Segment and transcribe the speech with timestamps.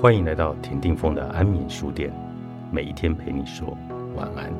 [0.00, 2.10] 欢迎来到田定峰的安眠书店，
[2.72, 3.76] 每一天陪你说
[4.16, 4.50] 晚安。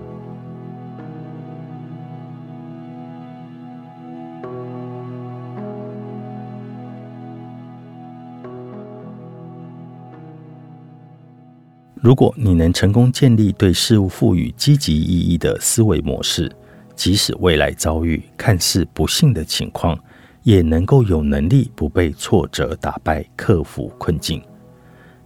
[11.94, 16.54] 如果你能成功建立对事物赋予积极意义的思维模式，
[16.94, 19.98] 即使未来遭遇看似不幸的情况，
[20.42, 24.42] 也能够有能力不被挫折打败，克服困境。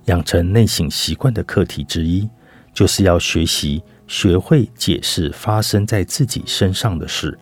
[0.06, 2.28] 养成内省习惯的课题之一，
[2.72, 7.38] 就是要学习学会解释发生在自己身上的事，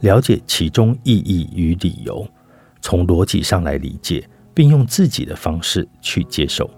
[0.00, 2.26] 了解其中意义与理由，
[2.80, 6.68] 从逻辑上来理解，并用自己的方式去接受。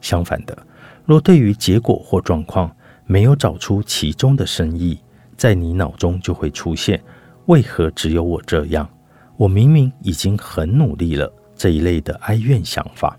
[0.00, 0.56] 相反的，
[1.04, 2.74] 若对于结果或状况
[3.04, 4.98] 没有找出其中的深意，
[5.36, 7.02] 在你脑中就会出现
[7.46, 8.88] “为何只有我这样？
[9.36, 13.18] 我明明已经很努力了”这一类的哀怨想法。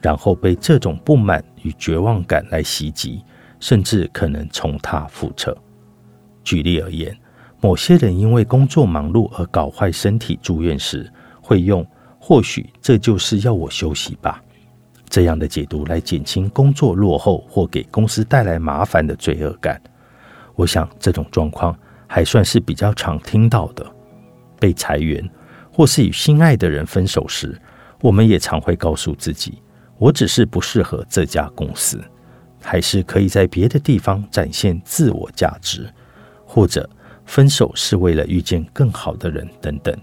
[0.00, 3.22] 然后被这种不满与绝望感来袭击，
[3.60, 5.56] 甚至可能重踏覆辙。
[6.44, 7.16] 举例而言，
[7.60, 11.84] 某些人因为工作忙碌而搞坏身体住院时，会用
[12.20, 14.42] “或许这就是要我休息吧”
[15.10, 19.80] 这样的解读来减轻工作落后或给公司带来麻烦的罪恶感。
[20.54, 23.84] 我想这种状况还算是比较常听到的。
[24.60, 25.26] 被裁员
[25.72, 27.60] 或是与心爱的人分手时，
[28.00, 29.62] 我们也常会告诉自己。
[29.98, 32.00] 我只是不适合这家公司，
[32.62, 35.92] 还是可以在别的地方展现自我价值，
[36.46, 36.88] 或者
[37.26, 39.96] 分手是为了遇见更好的人等等。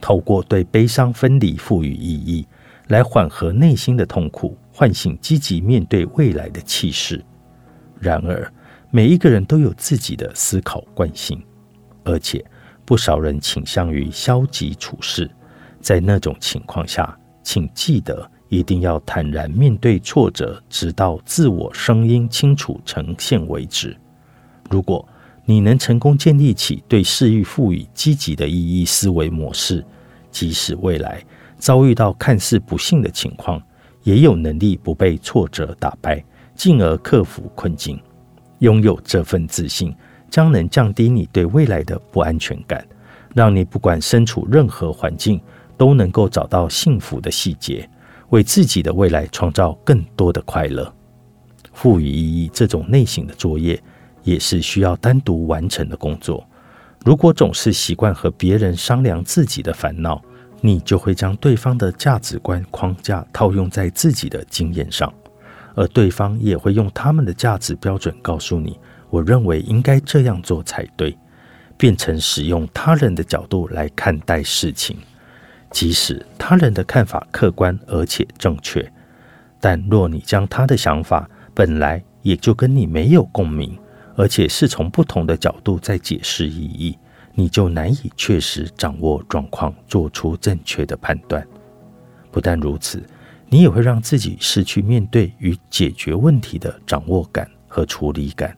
[0.00, 2.46] 透过对悲伤分离赋予意义，
[2.86, 7.24] 来缓和内心的痛苦，唤醒积极面对未来的气势。
[7.98, 8.52] 然而，
[8.92, 11.42] 每一个人都有自己的思考惯性，
[12.04, 12.44] 而且
[12.84, 15.28] 不少人倾向于消极处事。
[15.80, 18.30] 在那种情况下，请记得。
[18.48, 23.96] 一定要坦然面对挫折，直到自我声音清楚呈现为止。
[24.70, 25.06] 如果
[25.44, 29.84] 你能成功建立起对事欲赋予积极的意义思维模式，
[30.30, 31.22] 即使未来
[31.58, 33.62] 遭遇到看似不幸的情况，
[34.02, 36.22] 也有能力不被挫折打败，
[36.54, 37.98] 进而克服困境。
[38.58, 39.94] 拥有这份自信，
[40.28, 42.86] 将能降低你对未来的不安全感，
[43.34, 45.40] 让你不管身处任何环境，
[45.76, 47.88] 都能够找到幸福的细节。
[48.30, 50.92] 为自己的未来创造更多的快乐，
[51.72, 53.82] 赋予意义这种内省的作业，
[54.22, 56.46] 也是需要单独完成的工作。
[57.04, 60.20] 如果总是习惯和别人商量自己的烦恼，
[60.60, 65.12] 你就会将对方的价值观框架套用在自己的经验上，
[65.74, 68.78] 而对方也会用他们的价值标准告诉你
[69.08, 71.16] ：“我认为应该这样做才对。”
[71.78, 74.96] 变成使用他人的角度来看待事情。
[75.70, 78.90] 即使他人的看法客观而且正确，
[79.60, 83.78] 但若你将他的想法本来也就跟你没有共鸣，
[84.16, 86.98] 而且是从不同的角度在解释意义，
[87.34, 91.46] 你就难以确实掌握状况，做出正确的判断。
[92.30, 93.02] 不但如此，
[93.48, 98.56] 你也会让自己失去面对与解决问题的掌握感和处理感。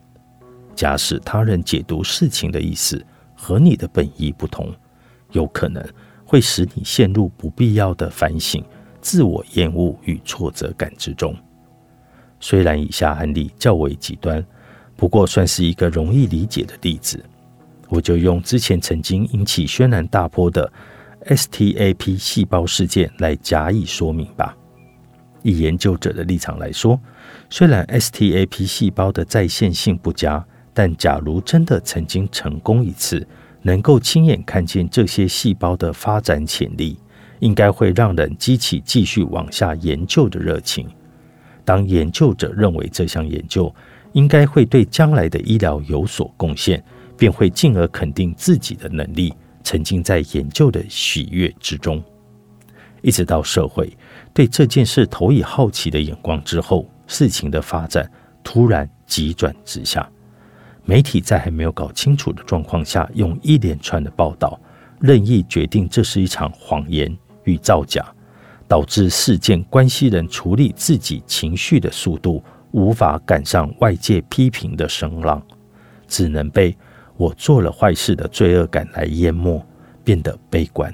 [0.73, 3.05] 假使他人解读事情的意思
[3.35, 4.73] 和你的本意不同，
[5.31, 5.85] 有可能。
[6.31, 8.63] 会使你陷入不必要的反省、
[9.01, 11.35] 自我厌恶与挫折感之中。
[12.39, 14.41] 虽然以下案例较为极端，
[14.95, 17.21] 不过算是一个容易理解的例子。
[17.89, 20.71] 我就用之前曾经引起轩然大波的
[21.25, 24.55] STAP 细胞事件来加以说明吧。
[25.43, 26.97] 以研究者的立场来说，
[27.49, 33.27] 虽然 STAP 细胞的再现性不佳，但假如真的曾经成功一次。
[33.61, 36.97] 能够亲眼看见这些细胞的发展潜力，
[37.39, 40.87] 应该会让人激起继续往下研究的热情。
[41.63, 43.73] 当研究者认为这项研究
[44.13, 46.83] 应该会对将来的医疗有所贡献，
[47.15, 49.33] 便会进而肯定自己的能力，
[49.63, 52.03] 沉浸在研究的喜悦之中。
[53.03, 53.95] 一直到社会
[54.33, 58.09] 对这件事投以好奇的眼光之后，事情的发展
[58.43, 60.09] 突然急转直下。
[60.83, 64.59] 媒体在还没有搞清楚的状况下，用一连串的报道，
[64.99, 68.05] 任意决定这是一场谎言与造假，
[68.67, 75.41] 导致事件关系人处理自己情绪的速度无法赶上外界批评的声浪，
[76.07, 76.75] 只能被
[77.15, 79.63] 我做了坏事的罪恶感来淹没，
[80.03, 80.93] 变得悲观。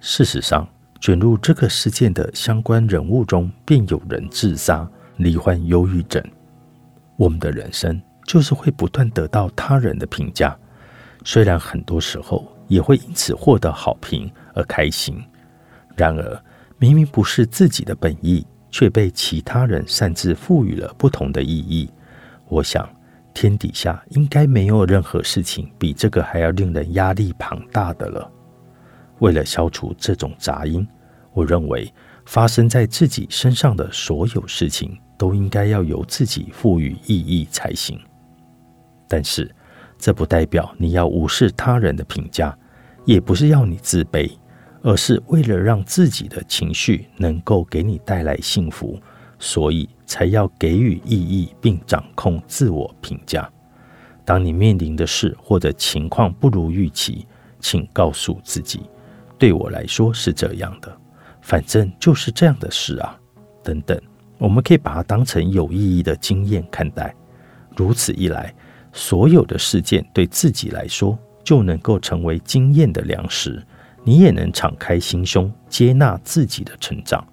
[0.00, 0.68] 事实上，
[1.00, 4.88] 卷入这个事件的相关人物中，便有人自杀、
[5.18, 6.22] 罹患忧郁症。
[7.16, 8.00] 我们的人生。
[8.28, 10.54] 就是会不断得到他人的评价，
[11.24, 15.18] 虽然很多时候也会因此获得好评而开心。
[15.96, 16.44] 然而，
[16.76, 21.88] 明明不是自己的本意，却被其他人擅自赋予了不同的意义。
[22.48, 22.86] 我想，
[23.32, 28.30] 天底下应该没有任何事情比这个还要令人压力庞大的了。
[29.20, 30.86] 为了消除这种杂音，
[31.32, 31.90] 我认为
[32.26, 37.98] 发生在自己身上的所有事情都应该要由自己赋予意义才行。
[39.08, 39.50] 但是，
[39.98, 42.56] 这不代表你要无视他人的评价，
[43.04, 44.30] 也不是要你自卑。
[44.80, 48.96] 而是为了让自己的情绪能够给你带来幸福，
[49.36, 53.50] 所以才要给予意义并掌控自我评价。
[54.24, 57.26] 当你面临的事或者情况不如预期，
[57.58, 58.82] 请告诉自己
[59.36, 60.96] ：“对我来说是这样的，
[61.42, 63.18] 反正就是这样的事啊。”
[63.64, 64.00] 等等，
[64.38, 67.12] 我们可以把它当成有意义的经验看待。
[67.76, 68.54] 如此一来，
[68.98, 73.64] 所有的事件对自己来说就能够成为经验的粮食。
[74.02, 77.24] 你也能敞开心胸，接纳自己的成长。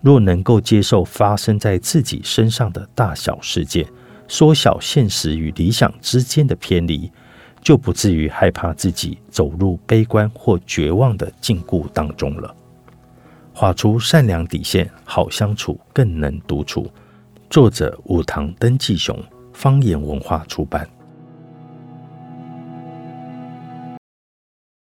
[0.00, 3.86] 若能够接受发生在自己身上的大小事件，
[4.26, 7.08] 缩小现实与理想之间的偏离，
[7.62, 12.52] 就不至于害怕自己走入悲观或绝望的禁锢当中了。
[13.52, 16.90] 画出善良底线，好相处，更能独处。
[17.48, 19.16] 作者：武堂登纪雄，
[19.52, 20.88] 方言文化出版。